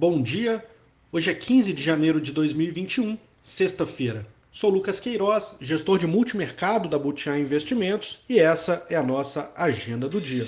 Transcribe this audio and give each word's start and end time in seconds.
Bom 0.00 0.22
dia, 0.22 0.64
hoje 1.12 1.30
é 1.30 1.34
15 1.34 1.74
de 1.74 1.82
janeiro 1.82 2.22
de 2.22 2.32
2021, 2.32 3.18
sexta-feira. 3.42 4.26
Sou 4.50 4.70
Lucas 4.70 4.98
Queiroz, 4.98 5.56
gestor 5.60 5.98
de 5.98 6.06
multimercado 6.06 6.88
da 6.88 6.98
Butiá 6.98 7.38
Investimentos 7.38 8.24
e 8.26 8.38
essa 8.38 8.86
é 8.88 8.96
a 8.96 9.02
nossa 9.02 9.52
agenda 9.54 10.08
do 10.08 10.18
dia. 10.18 10.46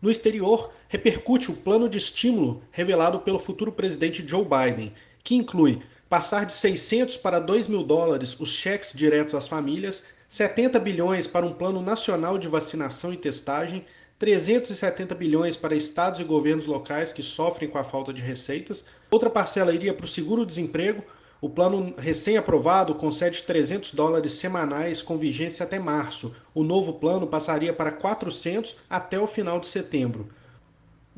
No 0.00 0.08
exterior, 0.08 0.72
repercute 0.88 1.50
o 1.50 1.56
plano 1.56 1.88
de 1.88 1.98
estímulo 1.98 2.62
revelado 2.70 3.18
pelo 3.18 3.40
futuro 3.40 3.72
presidente 3.72 4.24
Joe 4.24 4.44
Biden, 4.44 4.92
que 5.24 5.34
inclui 5.34 5.82
passar 6.08 6.46
de 6.46 6.52
600 6.52 7.16
para 7.18 7.38
2 7.38 7.66
mil 7.66 7.82
dólares 7.82 8.38
os 8.40 8.50
cheques 8.50 8.92
diretos 8.94 9.34
às 9.34 9.46
famílias, 9.46 10.04
70 10.26 10.78
bilhões 10.78 11.26
para 11.26 11.44
um 11.44 11.52
plano 11.52 11.82
nacional 11.82 12.38
de 12.38 12.48
vacinação 12.48 13.12
e 13.12 13.16
testagem, 13.16 13.84
370 14.18 15.14
bilhões 15.14 15.56
para 15.56 15.76
estados 15.76 16.20
e 16.20 16.24
governos 16.24 16.66
locais 16.66 17.12
que 17.12 17.22
sofrem 17.22 17.68
com 17.68 17.78
a 17.78 17.84
falta 17.84 18.12
de 18.12 18.20
receitas, 18.20 18.86
outra 19.10 19.30
parcela 19.30 19.72
iria 19.72 19.94
para 19.94 20.04
o 20.04 20.08
seguro-desemprego. 20.08 21.04
O 21.40 21.48
plano 21.48 21.94
recém-aprovado 21.96 22.96
concede 22.96 23.44
300 23.44 23.94
dólares 23.94 24.32
semanais 24.32 25.02
com 25.02 25.16
vigência 25.16 25.62
até 25.62 25.78
março. 25.78 26.34
O 26.52 26.64
novo 26.64 26.94
plano 26.94 27.28
passaria 27.28 27.72
para 27.72 27.92
400 27.92 28.76
até 28.90 29.20
o 29.20 29.26
final 29.26 29.60
de 29.60 29.68
setembro. 29.68 30.28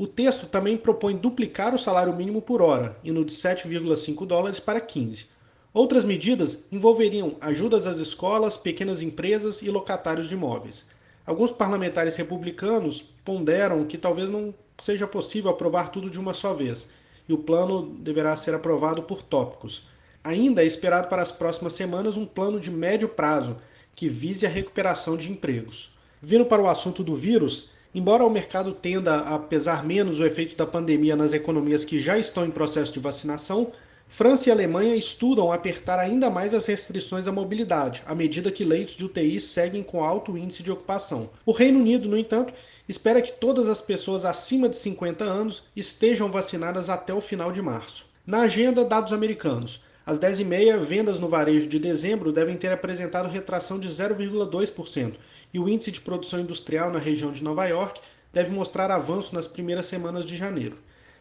O 0.00 0.06
texto 0.06 0.46
também 0.46 0.78
propõe 0.78 1.14
duplicar 1.14 1.74
o 1.74 1.78
salário 1.78 2.16
mínimo 2.16 2.40
por 2.40 2.62
hora, 2.62 2.96
indo 3.04 3.22
de 3.22 3.34
7,5 3.34 4.26
dólares 4.26 4.58
para 4.58 4.80
15. 4.80 5.26
Outras 5.74 6.06
medidas 6.06 6.64
envolveriam 6.72 7.36
ajudas 7.38 7.86
às 7.86 7.98
escolas, 7.98 8.56
pequenas 8.56 9.02
empresas 9.02 9.60
e 9.60 9.68
locatários 9.68 10.30
de 10.30 10.34
imóveis. 10.34 10.86
Alguns 11.26 11.52
parlamentares 11.52 12.16
republicanos 12.16 13.12
ponderam 13.22 13.84
que 13.84 13.98
talvez 13.98 14.30
não 14.30 14.54
seja 14.78 15.06
possível 15.06 15.50
aprovar 15.50 15.90
tudo 15.90 16.10
de 16.10 16.18
uma 16.18 16.32
só 16.32 16.54
vez, 16.54 16.88
e 17.28 17.34
o 17.34 17.38
plano 17.42 17.94
deverá 17.98 18.34
ser 18.36 18.54
aprovado 18.54 19.02
por 19.02 19.20
tópicos. 19.20 19.88
Ainda 20.24 20.62
é 20.62 20.66
esperado 20.66 21.08
para 21.08 21.20
as 21.20 21.30
próximas 21.30 21.74
semanas 21.74 22.16
um 22.16 22.24
plano 22.24 22.58
de 22.58 22.70
médio 22.70 23.10
prazo 23.10 23.58
que 23.94 24.08
vise 24.08 24.46
a 24.46 24.48
recuperação 24.48 25.14
de 25.14 25.30
empregos. 25.30 25.94
Vindo 26.22 26.46
para 26.46 26.62
o 26.62 26.68
assunto 26.68 27.04
do 27.04 27.14
vírus, 27.14 27.78
Embora 27.92 28.24
o 28.24 28.30
mercado 28.30 28.72
tenda 28.72 29.18
a 29.18 29.36
pesar 29.36 29.84
menos 29.84 30.20
o 30.20 30.24
efeito 30.24 30.54
da 30.56 30.64
pandemia 30.64 31.16
nas 31.16 31.32
economias 31.32 31.84
que 31.84 31.98
já 31.98 32.16
estão 32.16 32.46
em 32.46 32.50
processo 32.50 32.92
de 32.92 33.00
vacinação, 33.00 33.72
França 34.06 34.48
e 34.48 34.52
Alemanha 34.52 34.94
estudam 34.94 35.50
apertar 35.50 35.98
ainda 35.98 36.30
mais 36.30 36.54
as 36.54 36.66
restrições 36.66 37.26
à 37.26 37.32
mobilidade, 37.32 38.02
à 38.06 38.14
medida 38.14 38.52
que 38.52 38.62
leitos 38.62 38.96
de 38.96 39.04
UTI 39.04 39.40
seguem 39.40 39.82
com 39.82 40.04
alto 40.04 40.38
índice 40.38 40.62
de 40.62 40.70
ocupação. 40.70 41.30
O 41.44 41.50
Reino 41.50 41.80
Unido, 41.80 42.08
no 42.08 42.16
entanto, 42.16 42.54
espera 42.88 43.20
que 43.20 43.32
todas 43.32 43.68
as 43.68 43.80
pessoas 43.80 44.24
acima 44.24 44.68
de 44.68 44.76
50 44.76 45.24
anos 45.24 45.64
estejam 45.74 46.30
vacinadas 46.30 46.88
até 46.88 47.12
o 47.12 47.20
final 47.20 47.50
de 47.50 47.60
março. 47.60 48.06
Na 48.24 48.42
agenda, 48.42 48.84
dados 48.84 49.12
americanos. 49.12 49.80
Às 50.04 50.18
10h30, 50.18 50.78
vendas 50.78 51.20
no 51.20 51.28
varejo 51.28 51.68
de 51.68 51.78
dezembro 51.78 52.32
devem 52.32 52.56
ter 52.56 52.72
apresentado 52.72 53.28
retração 53.28 53.78
de 53.78 53.88
0,2%, 53.88 55.14
e 55.52 55.58
o 55.58 55.68
índice 55.68 55.92
de 55.92 56.00
produção 56.00 56.40
industrial 56.40 56.90
na 56.90 56.98
região 56.98 57.32
de 57.32 57.44
Nova 57.44 57.66
York 57.66 58.00
deve 58.32 58.50
mostrar 58.50 58.90
avanço 58.90 59.34
nas 59.34 59.46
primeiras 59.46 59.86
semanas 59.86 60.24
de 60.24 60.36
janeiro. 60.36 60.76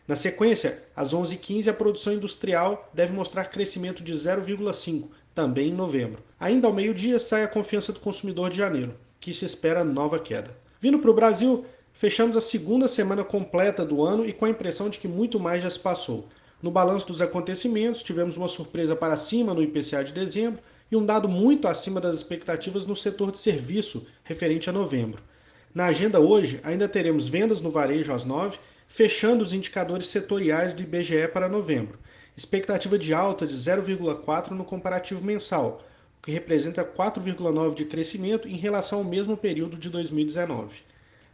Na 0.08 0.16
sequência, 0.16 0.82
às 0.96 1.14
11h15, 1.14 1.68
a 1.68 1.74
produção 1.74 2.14
industrial 2.14 2.90
deve 2.94 3.14
mostrar 3.14 3.46
crescimento 3.46 4.04
de 4.04 4.14
0,5%, 4.14 5.10
também 5.36 5.70
em 5.70 5.74
novembro. 5.74 6.24
Ainda 6.40 6.68
ao 6.68 6.74
meio-dia, 6.74 7.20
sai 7.20 7.44
a 7.44 7.48
confiança 7.48 7.94
do 7.94 8.00
consumidor 8.00 8.50
de 8.50 8.58
janeiro, 8.58 8.96
que 9.20 9.34
se 9.34 9.46
espera 9.46 9.84
nova 9.84 10.20
queda. 10.20 10.56
Vindo 10.82 11.00
para 11.00 11.12
o 11.12 11.14
Brasil, 11.14 11.66
fechamos 11.94 12.36
a 12.36 12.42
segunda 12.42 12.88
semana 12.88 13.24
completa 13.24 13.86
do 13.86 14.04
ano 14.04 14.26
e 14.26 14.34
com 14.34 14.46
a 14.46 14.50
impressão 14.50 14.90
de 14.90 15.00
que 15.00 15.08
muito 15.08 15.40
mais 15.40 15.62
já 15.64 15.70
se 15.70 15.80
passou. 15.80 16.28
No 16.62 16.70
balanço 16.70 17.08
dos 17.08 17.22
acontecimentos, 17.22 18.04
tivemos 18.04 18.36
uma 18.36 18.50
surpresa 18.50 18.94
para 18.94 19.16
cima 19.16 19.54
no 19.54 19.64
IPCA 19.64 20.04
de 20.04 20.12
dezembro 20.12 20.60
e 20.92 20.96
um 20.96 21.06
dado 21.06 21.30
muito 21.30 21.70
acima 21.70 22.02
das 22.02 22.18
expectativas 22.18 22.86
no 22.86 22.96
setor 22.96 23.32
de 23.32 23.38
serviço, 23.38 24.06
referente 24.26 24.70
a 24.70 24.74
novembro. 24.74 25.24
Na 25.74 25.86
agenda 25.86 26.20
hoje, 26.20 26.60
ainda 26.62 26.90
teremos 26.90 27.30
vendas 27.30 27.62
no 27.62 27.72
varejo 27.72 28.12
às 28.12 28.26
9, 28.26 28.58
fechando 28.90 29.42
os 29.42 29.54
indicadores 29.54 30.08
setoriais 30.08 30.74
do 30.74 30.82
IBGE 30.82 31.30
para 31.32 31.48
novembro. 31.48 31.98
Expectativa 32.36 32.98
de 32.98 33.14
alta 33.14 33.48
de 33.48 33.54
0,4 33.54 34.52
no 34.52 34.66
comparativo 34.66 35.24
mensal, 35.24 35.82
o 36.18 36.26
que 36.26 36.32
representa 36.32 36.84
4,9 36.84 37.74
de 37.74 37.86
crescimento 37.86 38.50
em 38.50 38.58
relação 38.58 39.00
ao 39.00 39.06
mesmo 39.06 39.38
período 39.38 39.78
de 39.78 39.90
2019. 39.90 40.82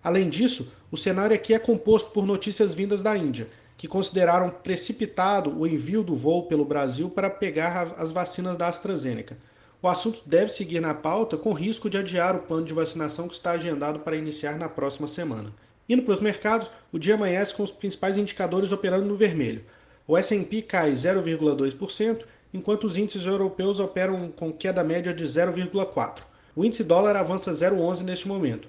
Além 0.03 0.29
disso, 0.29 0.71
o 0.91 0.97
cenário 0.97 1.35
aqui 1.35 1.53
é 1.53 1.59
composto 1.59 2.11
por 2.11 2.27
notícias 2.27 2.75
vindas 2.75 3.01
da 3.01 3.17
Índia, 3.17 3.47
que 3.77 3.87
consideraram 3.87 4.49
precipitado 4.49 5.57
o 5.57 5.67
envio 5.67 6.03
do 6.03 6.15
voo 6.15 6.47
pelo 6.47 6.65
Brasil 6.65 7.09
para 7.09 7.29
pegar 7.29 7.95
as 7.97 8.11
vacinas 8.11 8.57
da 8.57 8.67
AstraZeneca. 8.67 9.37
O 9.81 9.87
assunto 9.87 10.21
deve 10.25 10.51
seguir 10.51 10.79
na 10.79 10.93
pauta 10.93 11.37
com 11.37 11.53
risco 11.53 11.89
de 11.89 11.97
adiar 11.97 12.35
o 12.35 12.39
plano 12.39 12.65
de 12.65 12.73
vacinação 12.73 13.27
que 13.27 13.35
está 13.35 13.51
agendado 13.51 13.99
para 13.99 14.15
iniciar 14.15 14.57
na 14.57 14.67
próxima 14.67 15.07
semana. 15.07 15.53
Indo 15.87 16.01
para 16.01 16.13
os 16.13 16.19
mercados, 16.19 16.71
o 16.91 16.97
dia 16.97 17.13
amanhece 17.13 17.53
com 17.53 17.61
os 17.61 17.71
principais 17.71 18.17
indicadores 18.17 18.71
operando 18.71 19.05
no 19.05 19.15
vermelho. 19.15 19.63
O 20.07 20.17
S&P 20.17 20.61
cai 20.63 20.91
0,2%, 20.91 22.23
enquanto 22.53 22.85
os 22.85 22.97
índices 22.97 23.27
europeus 23.27 23.79
operam 23.79 24.29
com 24.29 24.51
queda 24.51 24.83
média 24.83 25.13
de 25.13 25.25
0,4%. 25.25 26.19
O 26.55 26.63
índice 26.63 26.83
dólar 26.83 27.15
avança 27.15 27.51
0,11 27.51 28.01
neste 28.01 28.27
momento. 28.27 28.67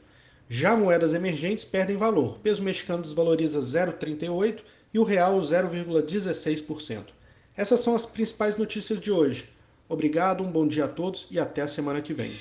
Já 0.48 0.76
moedas 0.76 1.14
emergentes 1.14 1.64
perdem 1.64 1.96
valor. 1.96 2.32
O 2.36 2.38
peso 2.38 2.62
mexicano 2.62 3.02
desvaloriza 3.02 3.60
0,38 3.60 4.60
e 4.96 4.98
o 4.98 5.04
real 5.04 5.38
0,16%. 5.38 7.08
Essas 7.54 7.80
são 7.80 7.94
as 7.94 8.06
principais 8.06 8.56
notícias 8.56 8.98
de 8.98 9.12
hoje. 9.12 9.46
Obrigado, 9.86 10.42
um 10.42 10.50
bom 10.50 10.66
dia 10.66 10.86
a 10.86 10.88
todos 10.88 11.26
e 11.30 11.38
até 11.38 11.60
a 11.60 11.68
semana 11.68 12.00
que 12.00 12.14
vem. 12.14 12.32